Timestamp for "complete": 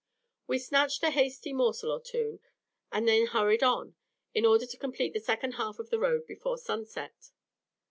4.77-5.13